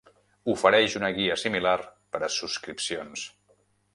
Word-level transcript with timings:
Ofereix 0.53 0.95
una 0.99 1.11
guia 1.17 1.35
similar 1.41 1.75
per 2.15 2.23
a 2.27 2.31
subscripcions. 2.39 3.29